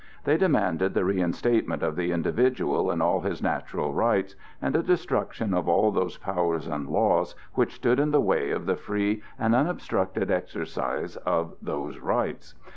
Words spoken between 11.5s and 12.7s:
those rights.